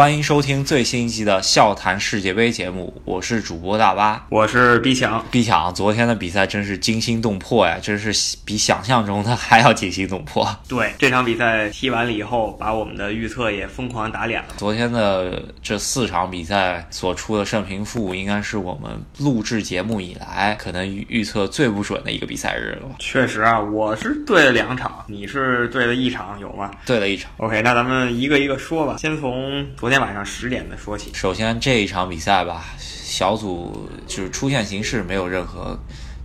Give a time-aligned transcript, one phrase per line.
[0.00, 5.22] 欢迎收听最新一期的《笑谈世界杯》节目，我是主播大巴，我是逼抢。
[5.30, 10.48] 逼抢，昨天的比赛真是惊心动魄呀，真是比想象中的还要惊心动魄。
[10.66, 14.54] 对，这场比赛踢完了以后，把我们的预测也疯狂打脸了。
[14.56, 22.88] 昨天的这四场比赛所出的胜平负，应该是我们录制节目以来可能预测最不准的一个比赛日了。
[22.98, 26.70] 确实啊，我是对了两场，你是对了一场，有吗？
[26.86, 27.30] 对了一场。
[27.36, 29.89] OK，那咱们一个一个说吧，先从昨。
[29.90, 31.10] 昨天晚上十点的说起。
[31.12, 35.76] 首先这一场比赛吧，小组就是出线形势没有任何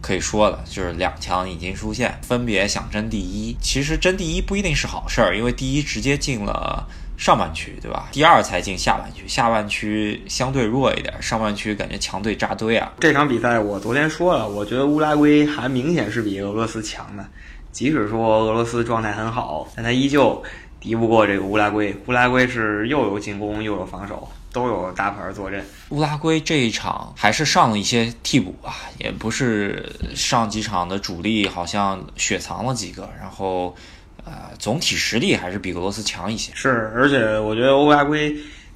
[0.01, 3.57] 可以说的，就是两强已经出现，分别想争第一。
[3.59, 6.87] 其实争第一不一定是好事儿，因为第一直接进了
[7.17, 8.07] 上半区，对吧？
[8.11, 12.93] 第二才进下半区，下半区相对弱一点，上半区感觉强队扎堆啊。
[12.99, 17.25] 这场比赛我昨天说了，我觉得乌拉圭还明显是比俄罗斯强的，
[17.71, 20.43] 即使说俄罗斯状态很好，但他依旧。
[20.85, 25.65] 敌不过这个乌拉圭，乌拉圭是又有进攻又有防守，都有大牌坐镇。
[25.89, 33.75] 乌拉圭这一场还是上了一些替补吧，也不是上几场的主力，好像雪藏了几个，然后
[34.23, 36.51] 呃，总体实力还是比俄罗斯强一些。
[36.53, 38.35] 是，而且我觉得乌拉圭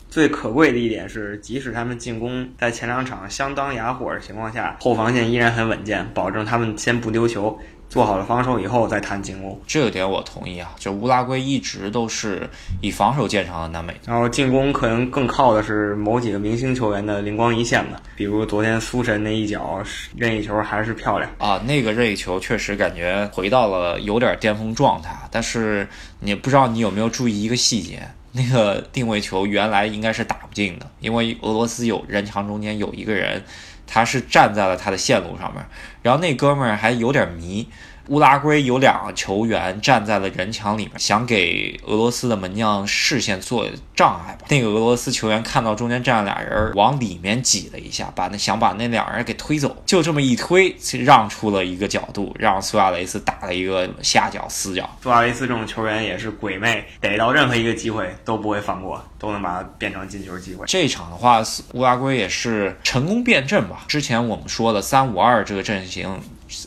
[0.09, 7.59] 最可贵的一点是，即使他们进攻在前两场相当哑火的情况下，后防线依然很稳健，保证他们先不丢球。
[7.89, 10.71] 做好了防守以后再谈进攻，这个点我同意啊。
[10.77, 12.47] 就乌拉圭一直都是
[12.81, 17.99] 以防守见长的南美，然后进攻可能更靠的是某几个明星球员的灵光一现吧。
[18.15, 19.81] 比如昨天苏神那一脚
[20.15, 25.15] 任意球还是漂亮啊，那个任意球确实感觉回到了有点巅峰状态。
[25.31, 25.87] 但是
[26.19, 33.43] 你不知道你有没有注意一个细节，那个定位球原来应该是打不进的，因为俄罗斯有人墙中间有一个人。
[33.89, 35.65] 他是站在了他的线路上面，
[36.03, 37.67] 然后那哥们儿还有点迷。
[38.09, 44.45] 乌拉圭有两个球员站在了人墙里面，想给俄罗斯的门将视线做障碍吧。
[44.49, 49.77] 那个俄罗斯球员看到中间站了俩人，往里面挤了一下，把那想把那俩人给推走。
[49.85, 54.89] 就这么一推，让出了一个角度，让苏亚雷斯打了一个下脚死角。
[55.03, 60.65] 苏亚雷斯这种球员也是鬼魅，逮到任何一个机会都不会放过，都能把它变成进球机会。
[60.65, 61.43] 这场的话，
[61.73, 63.83] 乌拉圭也是成功变阵吧。
[63.87, 66.19] 之前我们说的三五二这个阵型。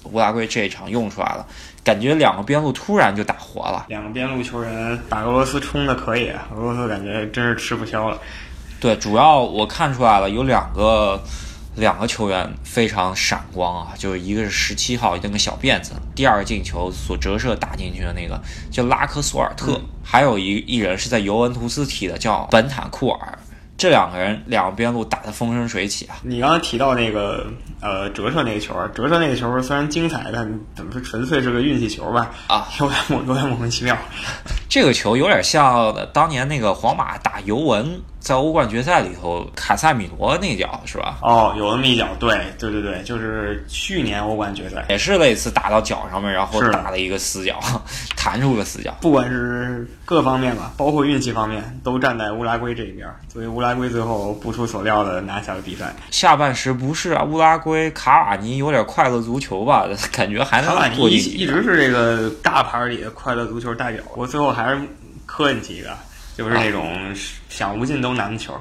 [0.05, 1.47] 乌拉圭这一场用出来了，
[1.83, 3.85] 感觉两个边路突然就打活了。
[3.89, 8.19] 两个边路球员打俄罗斯冲的可以，俄罗斯感觉真是吃不消了。
[8.81, 11.23] 对，主要我看出来了，有两个
[11.77, 23.39] 两个球员非常闪光啊，就是一个是十七号那个小辫子，第二个进球所折射打进去的那个叫拉科索尔特，还有一一人是在尤文图斯踢的，叫本坦库尔。
[23.77, 26.17] 这两个人两个边路打得风生水起啊！
[26.23, 27.47] 你刚才提到那个
[27.81, 32.31] 呃折射那个球，折射那个球虽然精彩，但怎么说纯粹是个运气球吧？
[32.47, 33.97] 啊，有点莫有点莫名其妙。
[34.69, 38.01] 这个球有点像当年那个皇马打尤文。
[38.23, 41.19] 在欧冠决赛里头，卡塞米罗那脚是吧？
[41.23, 47.59] 哦，有那么一脚，对，对，对，对，就是去年欧冠决赛，也是类似打到脚上面，然后打了一个死角，
[48.17, 48.95] 弹出个死角。
[49.01, 55.93] 不管是各方面吧，包括运气方面，都站在乌拉圭这一边，所以乌拉圭最后不出所料的拿下了比赛。
[56.13, 59.89] 下半时不是啊，乌拉圭卡瓦尼有点快乐足球吧？
[60.13, 64.81] 感觉还能卡瓦尼一直是这个大牌里的快乐足球代表，我最后还是
[65.27, 65.91] 客气一个。
[66.37, 67.15] 就是那种
[67.49, 68.55] 想无尽都难的球，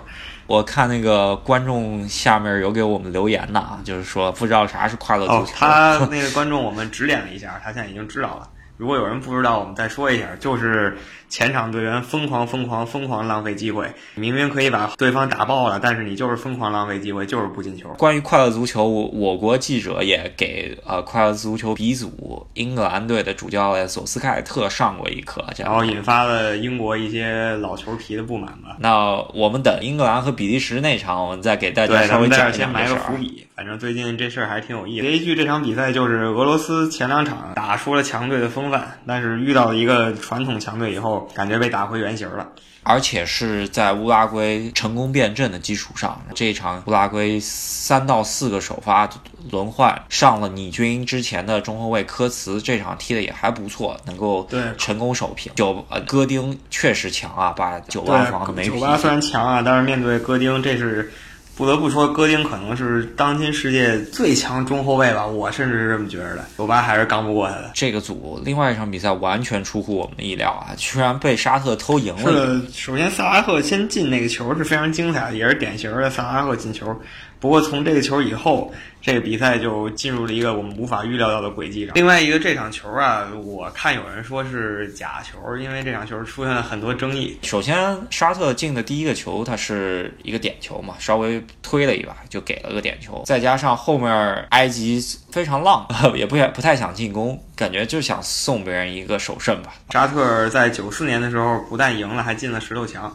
[0.47, 5.53] 我看那个观众下面有给我们留言的啊，就是说不知道啥是快乐足球。
[5.55, 8.49] 他那个观众我们指点了一下，他现在已经知道了。
[8.81, 10.97] 如果有人不知道，我们再说一下，就是
[11.29, 17.89] 前场队员疯狂、疯狂、疯狂浪费机会，明明可以把对方打爆了，但是你就是疯狂浪费机会，就是不进球。
[17.89, 28.77] 关于快乐足球，我我国记者也给呃快乐足球鼻祖英格兰队的主教练索斯盖特上过一课，然后引发了英国一些老球皮的不满吧。
[28.79, 33.45] 那我们等英格兰和比利时那场，我们再给大家稍微讲一下先埋个伏笔。
[33.55, 35.05] 反正最近这事儿还挺有意思。
[35.05, 42.47] 结一句，这场比赛就是俄罗斯前两场打出了强队的风范，但是遇到一个传统强队以后，感觉被打回原形了。
[42.83, 49.07] 而且是在乌拉圭成功变阵的基础上，这一场乌拉圭三到四个首发
[49.51, 55.53] 轮换上了你军之前的中后卫科茨，这场踢的也还不错，能够成功守平。
[55.53, 61.11] 九呃戈丁确实强啊，把九八防的没九八虽然强啊，但是面对戈丁，这是。
[61.55, 66.45] 不得不说，戈丁可能是当今世界最强中后卫吧，我甚至是这么觉得的。
[66.57, 67.71] 九八还是刚不过他的。
[67.73, 72.21] 这个组另外一场比赛完全出乎我们的意料啊，居然被沙特偷赢了。
[72.21, 76.99] 是的，首先萨拉赫先进那个球是非常精彩的，也是典型的萨拉赫进球。
[77.41, 78.71] 不过从这个球以后，
[79.01, 81.95] 这个比赛就进入了一个我们无法预料到的轨迹上。
[81.95, 87.35] 另外一个这场球啊，我看有人说是假球，因为这场球出现了很多争议。
[87.41, 94.07] 首先，沙特进的第一个球，它是一个点球嘛，稍微推了一把就给了个点球，再加上后面
[94.51, 99.73] 埃及非常浪， 也不不太想进攻，感觉就想送别人一个首胜吧。
[99.89, 103.11] 沙特在九四年的时候不但赢了，还进了十六强。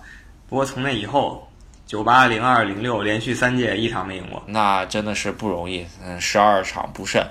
[0.48, 1.45] 不过从那以后。
[1.86, 5.86] 九八、零二、零六连续三届一场没赢过，那真的是不容易。
[6.04, 7.24] 嗯，十二场不胜。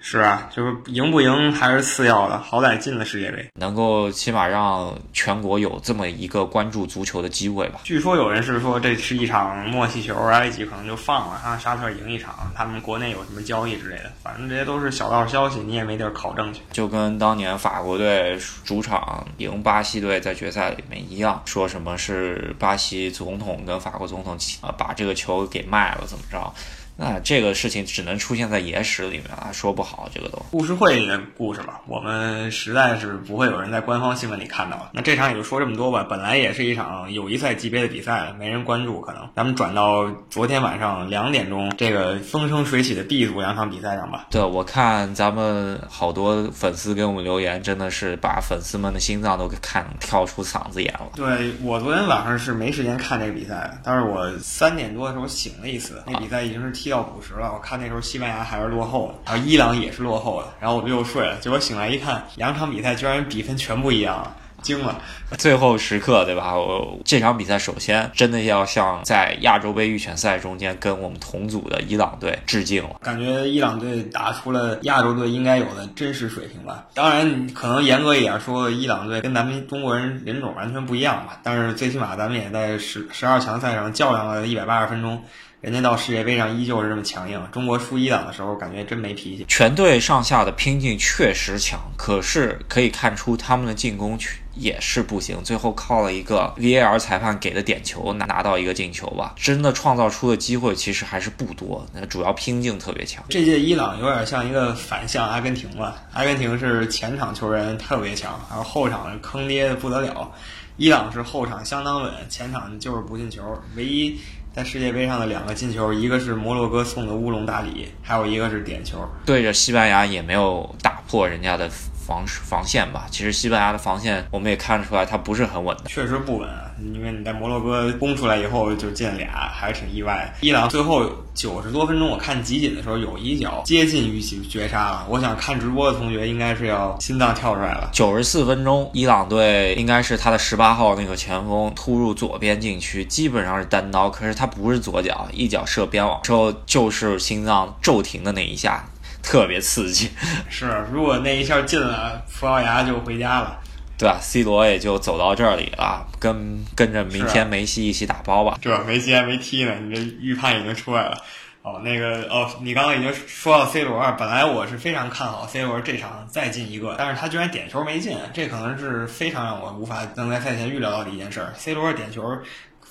[0.00, 7.80] 是啊，就是赢不赢还是次要的，好歹进了世界杯，能够起码让全国有这么一个关注足球的机会吧。
[7.82, 16.60] 据说有人是说这是一场默契球，埃及可能就放了，让沙特赢一场，他们国内有什么交易之类的，反正这些都是小道消息，你也没地儿考证去。
[16.72, 26.52] 就跟当年法国队主场赢巴西队在决赛里面一样，说什么是巴西总统跟法国总统啊把这个球给卖了，怎么着？
[27.00, 34.90] 那这个事情只能出现在野史里面啊，说不好这个都故事会的故事吧，我们实在是不会有人在官方新闻里看到。
[34.92, 36.04] 那这场也就说这么多吧。
[36.10, 44.26] 本来也是一场友谊赛级别的比赛，没人关注，可能咱们转到昨天晚上两点钟这个风生水起的 B 组两场比赛上吧。
[44.28, 51.10] 对，我看咱们好多粉丝给我们留言，真的是把粉丝们的心脏都给看跳出嗓子眼了。
[51.14, 56.87] 对我昨天晚上是没时间看这个比赛，但是我三点多的时候醒了一次，那比赛已经是踢。
[56.88, 61.36] 到补时了，我看那时候西班牙还是落后的，然后伊朗也是落后的，然后我就又睡了。
[61.36, 65.00] 结果醒来一看，两场比赛居然比分全不一样了，惊了。
[65.36, 66.56] 最后时刻，对吧？
[66.56, 72.96] 我这场比赛首先真的要向在亚洲杯预选赛中间跟我们同组的伊朗队致敬了。
[73.02, 76.86] 感觉伊朗队打出了亚洲队应该有的真实水平吧。
[76.94, 81.38] 当然，可能严格一点说，伊朗队跟咱们中国人人种完全不一样吧。
[81.42, 85.22] 但是最起码咱们也在十十二强赛上较量了一百八十分钟。
[85.60, 89.44] 人家到世界杯上依旧是这么强硬，中国输伊朗的时候感觉真没脾气。
[89.48, 94.16] 全队上下的拼劲确实强，可是可以看出他们的进攻
[94.54, 95.42] 也是不行。
[95.42, 101.84] 最后靠了一个 VAR 裁判给的点球拿拿到一个进球吧，真的创造出的机会其实还是不多。
[101.92, 103.24] 那主要拼劲特别强。
[103.28, 105.96] 这届伊朗有点像一个反向阿根廷吧？
[106.12, 110.30] 阿根廷是前场球员特别强，然后后场坑爹的不得了。
[110.76, 113.42] 伊朗是后场相当稳，前场就是不进球，
[113.74, 114.16] 唯一。
[114.58, 119.08] 在世界杯上的两个进球，一个是摩洛哥送的乌龙大礼，还有一个是点球。
[119.24, 121.70] 对着西班牙也没有打破人家的
[122.08, 123.06] 防防线吧？
[123.10, 125.82] 其实西班牙的防线我们也看出来，它不是很稳的。
[125.88, 126.48] 确实不稳，
[126.94, 130.34] 因为你在摩洛哥攻出来以后就进俩，还是挺意外。
[130.40, 135.06] 伊朗最后九十多分钟，我看集锦的时候有一脚接近预期绝杀了。
[135.06, 137.90] 我想看直播的同学应该是要心脏跳出来了。
[137.92, 148.82] 九十四分钟，伊朗队应该是他的十八号那个前锋突入左边禁区，基本上是单刀，可是他不是左脚，一脚射边网之后就是心脏骤停的那一下。
[149.28, 150.10] 特别刺激，
[150.48, 153.60] 是如果那一下进了，葡萄牙就回家了，
[153.98, 158.56] 对吧？C 罗也就走到这里了，跟跟着明天梅西一起打包吧。
[158.62, 158.82] 对吧？
[158.86, 161.22] 梅西还没踢呢，你这预判已经出来了。
[161.60, 171.46] 哦，那个哦，你刚刚已经说到 C 罗，本来我是非常看好 C 罗这场再进一个，但是他居然点球没进，这可能是非常让我无法能在赛前预料到的一件事。
[171.54, 172.22] C 罗点球。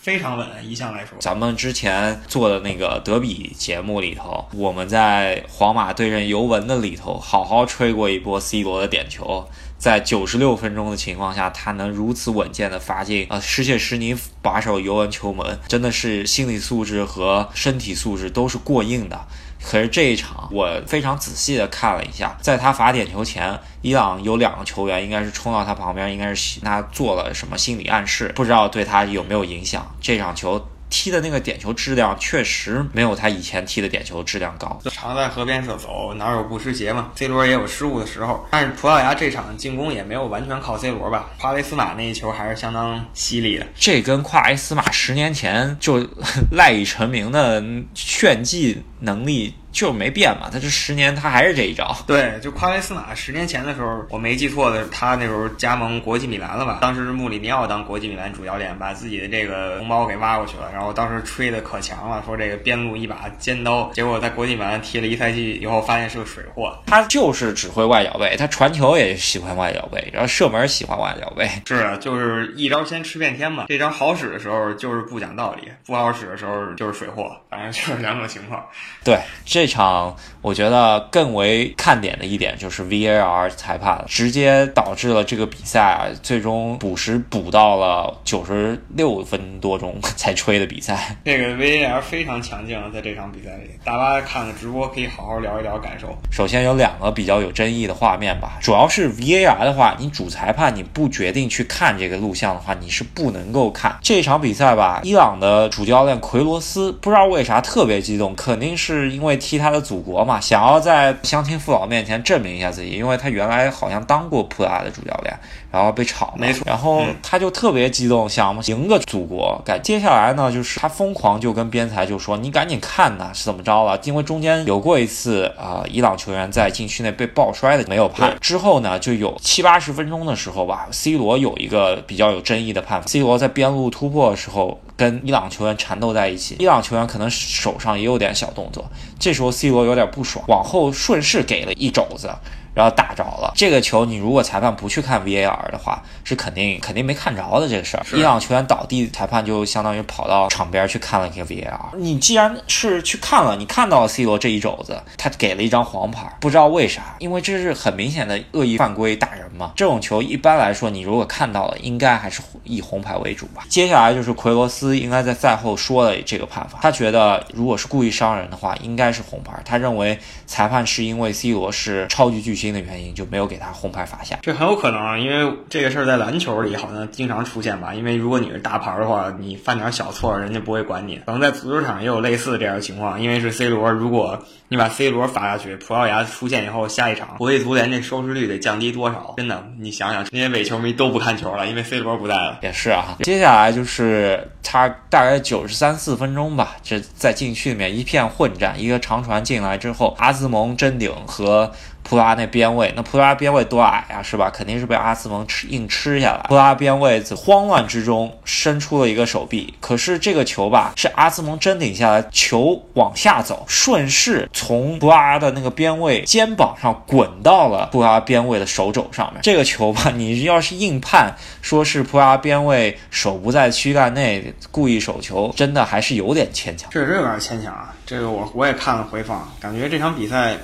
[0.01, 1.17] 非常稳，一向来说。
[1.19, 19.27] 咱们之前做的那个德比节目里头，我们在皇马对阵尤文的里头，好好吹过一波 C 罗的点球，在九十六分钟的情况下，他能如此稳健的发进啊，失切失尼把守尤文球门，真的是心理素质和身体素质都是过硬的。
[19.64, 29.85] 可是这一场，我非常仔细的看了一下，在他罚点球前，伊朗有两个球员应该是冲到他旁边，应该是他做了什么心理暗示，不知道对他有没有影响。
[30.02, 30.68] 这场球。
[30.89, 34.79] 踢的那个点球质量确实没有他以前踢的点球质量高。
[34.89, 41.29] 常在河边走走，哪有不湿鞋嘛？C 罗也有失误的时候，但是葡萄牙这场进攻也没有完全靠 C 罗吧？
[41.39, 43.65] 夸雷斯马那一球还是相当犀利的。
[43.75, 46.07] 这跟夸雷斯马十年前就
[46.51, 47.63] 赖以成名的
[47.94, 49.56] 炫技能力。
[49.78, 51.96] 就没变嘛，他这十年他还是这一招。
[52.07, 56.80] 对，就夸雷斯马十年前的时候，我没记错的，他那时候加盟国际米兰了吧？
[56.81, 66.76] 当时是穆里尼奥当国际米兰主教练，把自己的这个红包给挖过去了，然后当时吹的可强了，说这个边路一把尖刀，结果在国际米兰踢了一赛季以后，发现是个水货。
[66.88, 71.48] 他就是只会外脚背，他传球也喜欢外脚背，然后射门喜欢外脚背。
[71.68, 73.66] 是啊，就是一招先吃遍天嘛。
[73.68, 78.66] 这招好使的时候就是不讲道理，不好使的时候就是水货，反正就是两种情况。
[79.04, 91.18] 对这场，我觉得更为看点的一点就是 VAR 裁判直接导致了这个比赛啊，最终补时补到了九十六分多钟才吹的比赛。
[91.26, 96.16] 这个 VAR 非常强劲，在这场比赛里，大家看了直播可以好好聊一聊感受。
[96.31, 105.02] 首先有两个比较有争议的画面吧，主要是 VAR 的话，你主裁判你不决定去看这个录像的话，你是不能够看这场比赛吧。
[105.04, 115.37] 伊朗的主教练奎罗斯不知道为啥特别激动，肯定是因为踢他的祖国嘛，想要在乡亲父老面前证明一下自己，因为他原来好像当过葡萄牙的主教练，
[115.71, 119.61] 然后被炒了，没错然后他就特别激动，想赢个祖国。
[119.66, 123.99] 感接下来呢，就是他疯狂就跟边裁就说：“你赶紧看呐，是怎么着了？
[124.04, 138.89] 因为中间有过一次啊、伊朗球员在禁区内被抱摔的没有判，之后呢，就有七八十分钟的时候吧，C 罗有一个比较有争议的判罚，C 罗在边路突破的时候跟伊朗球员缠斗在一起，伊朗球员可能手上也有点小动作，
[139.19, 142.30] 这时候 C 罗有点不爽，往后顺势给了一肘子。
[142.78, 148.06] 然后打着了这个球，你如果裁判不去看 VAR 的话，是肯定肯定没看着的这个事儿。
[148.14, 151.98] 伊朗球员倒地，裁判就相当于跑到场边去看了一个 VAR。
[151.98, 159.72] 你既然是去看了，你看到了 C 罗这一肘子，他给了一张黄牌，不知道为啥，因为这是很明显的恶意犯规打人嘛。
[159.76, 163.64] 这种球一般来说，你如果看到了，应该还是以红牌为主吧。
[163.68, 169.60] 接下来就是奎罗斯应该在赛后说了这个判罚，他觉得如果是故意伤人的话，应该是红牌。
[169.66, 174.38] 他认为裁判是因为 C 罗是超级巨星的原因，就没有给他红牌罚下。
[174.42, 177.94] 这很有可能啊，因为这个事儿在篮球里好像经常出现吧。
[177.94, 181.18] 因为如果你是大牌的话，你犯点小错，人家不会管你。
[181.26, 189.33] 可能在足球场也有类似的这样的情况，因为是 C 罗，如果你把 C 罗罚下去，葡萄牙出现以后，下一场国际足联这收视率得降低多少？
[189.38, 192.59] 真的，你想想，那些伪球迷都不看球了，因为 C 罗不在了。
[192.62, 201.71] 也是啊，接下来就是他大概九十三四分钟吧，这在禁区里面一片混战，一个长传进来之后，阿兹蒙真顶和
[202.07, 204.49] 普拉那边位，那普拉边位多矮啊，是吧？
[204.49, 206.45] 肯定是被阿兹蒙吃硬吃下来。
[206.47, 219.42] 普拉边位在慌乱之中伸出了一个手臂，可是这个球吧是阿兹蒙真顶下来，球往下走，顺势从普拉的那个边位肩膀上滚到了普拉边位的手肘上面。
[219.44, 226.90] 这个球吧，你要是硬判说是普拉边位手不在躯干内故意手球，真的还是有点牵强。
[226.90, 227.94] 确实有点牵强啊。
[228.06, 230.56] 这个我我也看了回放，感觉这场比赛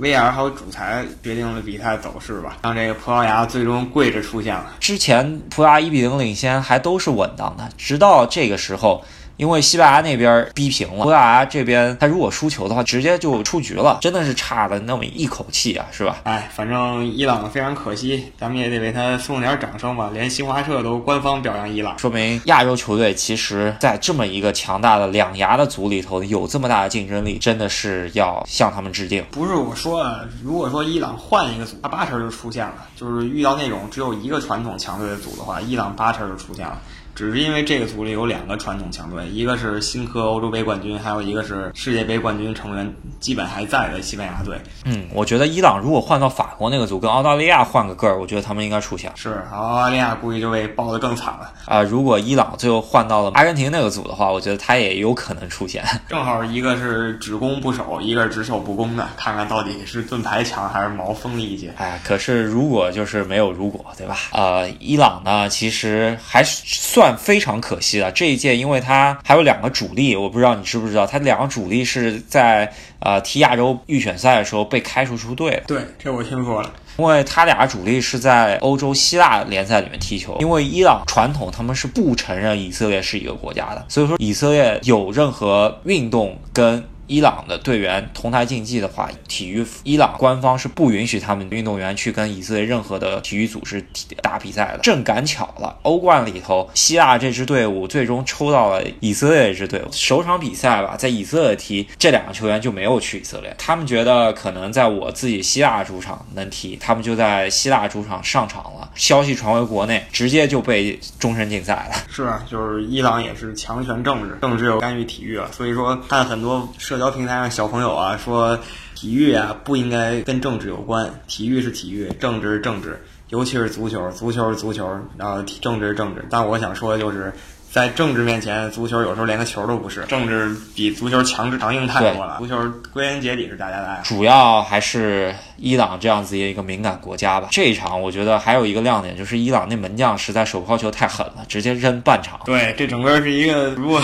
[0.00, 4.72] VR 还有主裁决定了比赛走势吧，让这个葡萄牙最终跪着出现了。
[4.80, 9.04] 之前葡萄牙一比零领先还都是稳当的，直到这个时候。
[9.36, 16.18] 因为西班牙那边逼平了，葡萄牙这边他如果输球的话，直接就出局了，真的是差了那么一口气啊，是吧？
[16.24, 20.10] 哎，反正伊朗非常可惜，咱们也得为他送点掌声吧。
[20.12, 29.24] 连新华社都官方表扬伊朗，说明亚洲球队其实在这么一个强大的两牙的组里头有这么大的竞争力，真的是要向他们致敬。
[29.30, 32.74] 不是我说啊，如果说伊朗换一个组，他八成就出现了。
[32.94, 36.78] 就是遇到那种只有一个传统强队的组的话，伊朗八成就出现了。
[37.22, 44.60] 只是因为这个组里有两个传统强队，一个是新科欧洲杯冠军，还有一个是世界杯冠军成员基本还在的西班牙队。
[44.84, 49.12] 嗯，我觉得伊朗如果换到法国那个组，跟澳大利亚换个个儿，我觉得他们应该出现。
[49.14, 51.52] 是，澳大利亚估计就被爆得更惨了。
[51.66, 55.84] 啊、如果伊朗最后换到了阿根廷那个组的话，我觉得他也有可能出现。
[56.08, 61.72] 正好一个是只攻不守，一个是只守不攻的，看看到底是盾牌强还是毛锋利一些。
[61.76, 64.16] 哎，可是如果就是没有如果，对吧？
[64.32, 68.10] 呃，伊朗呢，其实还算非常可惜的。
[68.12, 75.62] 这一届，因为他还有两个主力，我不知道你知不知道，他两个主力是在呃踢亚洲预选赛的时候被开除出队的。
[75.66, 76.72] 对，这我听说了。
[76.98, 93.84] 因为他俩主力是在欧洲希腊联赛里面踢球，因为伊朗传统他们是不承认以色列是一个国家的，所以说以色列有任何运动跟伊朗的队员同台竞技的话，体育伊朗官方是不允许他们运动员去跟以色列任何的体育组织
[94.22, 94.78] 打比赛的。
[94.78, 108.90] 正赶巧了，欧冠里头希腊这支队伍最终抽到了以色列这支队伍，首场比赛吧，在以色列踢，这两个球员就没有去以色列，他们觉得可能在我自己希腊主场能踢，他们就在希腊主场上场了。
[108.94, 111.96] 消息传回国内，直接就被终身禁赛了。
[112.10, 116.98] 是啊，就是伊朗也是强权政治，政治又干预体育了，所以说看很多社。
[116.98, 118.58] 交平台上小朋友啊说，
[118.94, 126.24] 体育啊不应该跟政治有关，体育是体育，政治是政治，尤其是足球，足球是足球，然后政治是政治。
[126.30, 127.32] 但我想说的就是。
[127.72, 130.04] 在政治面前，足球有时候连个球都不是。
[130.04, 132.36] 政治比足球强制强硬太多了。
[132.38, 132.54] 足球
[132.92, 134.02] 归根结底是大家的爱好。
[134.02, 137.48] 主要还是伊朗这样子一个敏感国家吧。
[137.50, 142.38] 这一场我觉得还有一个亮点就是伊朗那门将实在手抛球太狠了，直接扔半场。
[142.44, 143.98] 对，这整个是一个如果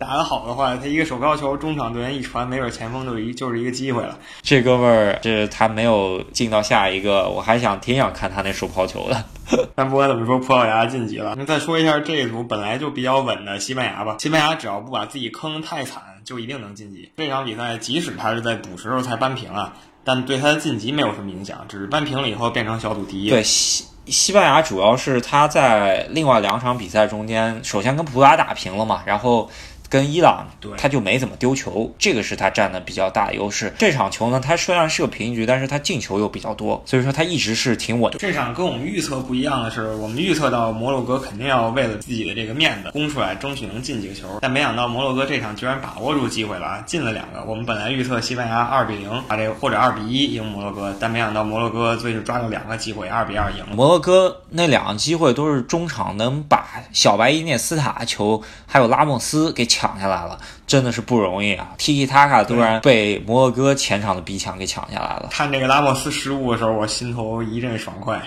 [0.00, 4.18] 打得好的话，他一个手抛球，中场队员一传，没准前锋就一就是一个机会了。
[4.40, 9.24] 这哥们儿，这他没有进到下一个，我还想挺想看他那手抛球的。
[9.76, 11.34] 但不管怎么说，葡萄牙晋级了。
[11.36, 14.16] 那再说一下这一组本来就比较稳的西班牙吧。
[14.20, 17.12] 西班牙只要不把自己坑太惨，就一定能晋级。
[17.18, 23.28] 这场比赛即使他是在补时候才扳平啊，但对他的晋级没有什么影响，只是扳平了以后变成小组第一。
[23.28, 29.50] 对西西班牙主要是他在另外两场比赛中间，首先跟葡萄牙打平了嘛，然后。
[29.90, 30.46] 跟伊朗，
[30.78, 33.74] 他就没怎么丢球，这个是他占的比较大的优势。
[33.76, 38.14] 这场球呢，他虽然是个平局，但是他进球又比较多，所以说他一直是挺稳。
[38.18, 47.42] 这场跟我们预测不一样的是，我们预测到摩洛哥肯定要为了自己的这个面子攻出来，争取能进几个球，但没想到摩洛哥这场居然把握住机会了啊，进了两个。
[47.44, 53.74] 我们本来预测西班牙二比零把这个或者二比一赢摩洛哥，但没想到摩洛哥最后抓住两个机会，二比二赢了。
[53.74, 60.38] 摩洛哥那两个机会都是中场能把小白伊涅斯塔球还有拉莫斯给抢下来了。
[60.66, 65.28] 真的是不容易啊！Tiki Taka 突然被摩洛哥前场的逼抢给抢下来了。
[65.30, 68.22] 看这个拉莫斯失误的时候，我心头一阵爽快。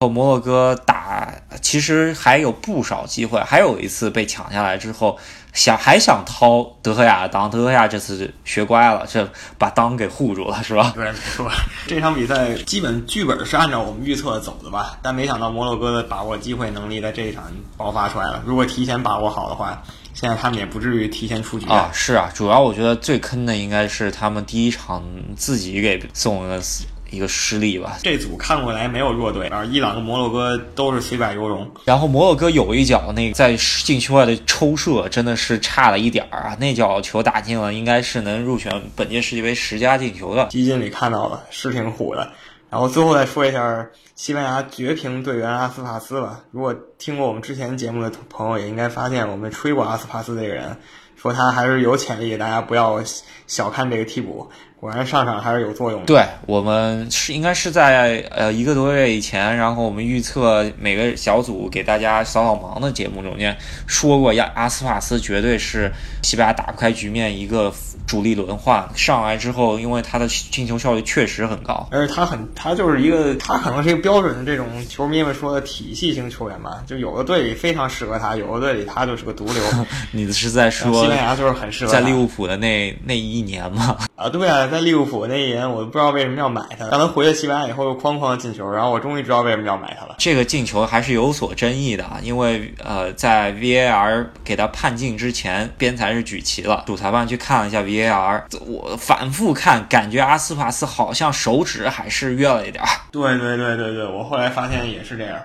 [0.00, 1.28] 后摩洛哥打
[1.60, 5.18] 其实还有不少机会，还有一次被抢下来之后，
[5.52, 10.92] 想还想掏德赫亚的裆，德赫亚这次学乖了，这把裆给护住了，是吧？
[10.94, 11.50] 对，没错。
[11.88, 14.98] 这场比赛基本剧本是按照我们预测走的吧？
[15.02, 17.44] 但没想到摩洛哥的把握机会能力在这一场
[17.76, 18.42] 爆发出来了。
[18.46, 19.82] 如果提前把握好的话。
[20.20, 21.88] 现在他们也不至于提前出局啊！
[21.94, 25.00] 是啊，主要我觉得最坑的应该是他们第一场
[25.36, 26.60] 自己给送了
[27.08, 27.96] 一个失利吧。
[28.02, 31.70] 这组看过来没有弱队，而伊朗和摩洛哥都是虽败犹荣。
[31.84, 40.44] 然后摩洛哥有一脚那个在禁区外的抽射真的是差了一点儿啊，那脚球打进了，应该是能入选本届世界杯十佳进球的。
[40.46, 42.28] 基金里看到了，是挺虎的。
[42.70, 46.44] 然后最后再说一下西班牙绝平队员阿斯帕斯吧。
[46.50, 50.76] 如果听过我们之前节目的朋友，也应该发现我们吹过阿斯帕斯这个人，
[51.16, 53.02] 说他还是有潜力，大家不要
[53.46, 54.50] 小看这个替补。
[54.80, 56.06] 果然上场还是有作用的。
[56.06, 63.56] 对我们是应该是在呃一个多月以前，然后我们预测每个小组给大家扫扫盲的节目中间
[63.86, 65.90] 说过，亚阿斯帕斯绝对是
[66.22, 67.72] 西班牙打不开局面一个
[68.06, 79.62] 主力轮换上来之后，因为他的进球效率确实很高，而且他很他就是一个他可能是一个标准的这种球迷们说的体系型球员吧，就有的队里非常适合他，有的队里他就是个毒瘤。
[80.12, 83.98] 你是在说西班牙就是很适合在利物浦的那那一年吗？
[84.18, 84.66] 啊，对啊。
[84.66, 86.88] 在利物浦那一年，我都不知道为什么要买他。
[86.88, 90.16] 让他回了西班牙以后，又哐哐进球，然后我终于知道为什么要买他了。
[90.18, 102.88] 这个进球还是有所争议的，因为呃，在 VAR 给他判进之前，边裁是举旗了，主裁判去看了一下 VAR，我反复看，感觉阿斯帕斯好像手指还是越了一点儿。
[103.12, 105.38] 对对对对对，我后来发现也是这样。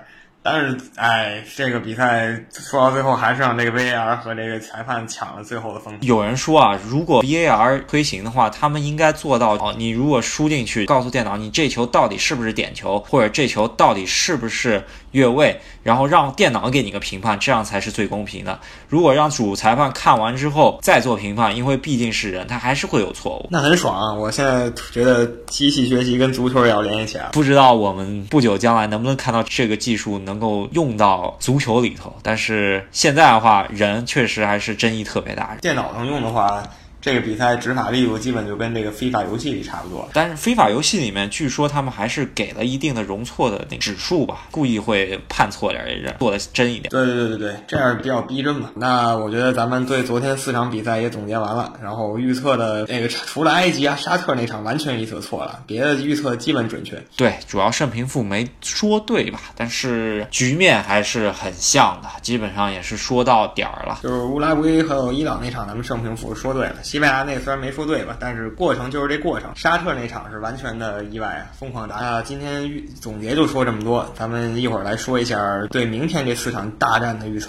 [0.46, 6.06] 但是，哎，这个比赛说到最后，还是让这个 VAR 和这个裁判抢了最后的风头。
[6.06, 18.60] 有人说啊，如果 VAR 推行的话，他们应该做到哦，你如果输进去，告诉电脑你这球到底是不是点球，或者这球到底是不是越位，然后让电脑给你个评判，这样才是最公平的。
[18.86, 23.48] 如果让主裁判看完之后再做评判，因为毕竟是人，他还是会有错误。
[23.50, 24.12] 那很爽啊！
[24.12, 27.30] 我现在觉得机器学习跟足球也要联系起来。
[27.32, 30.33] 不知道我们不久将来能不能看到这个技术能。
[30.34, 35.56] 能够用到足球里头，但是现在的话，人确实还是争议特别大。
[35.60, 36.62] 电脑上用的话。
[37.04, 46.88] 这个比赛执法力度基本就跟这个非法游戏里差不多，但是非法游戏里面据说他们还是给了一定的容错的那指数吧，故意会判错点儿，做的真一点。
[46.88, 48.70] 对对对对对，这样比较逼真嘛。
[48.76, 56.98] 那我觉得咱们对昨天四场比赛也总结完了，然后预测的那个除了埃及啊、沙特那场完全预测错了，别的预测基本准确。
[57.18, 59.42] 对，主要胜平负没说对吧？
[59.54, 63.98] 但是局面还是很像的，基本上也是说到点儿了。
[64.02, 66.76] 就是乌拉圭还有伊朗那场，咱们胜平负说对了。
[66.94, 69.50] 西班牙那虽然没说对吧，但是过程就是这过程。
[69.56, 71.96] 沙特那场是完全的意外，疯狂打。
[71.96, 77.42] 那今天总结就说这么多，咱们一会儿来说一下对明天这四场大战的预测。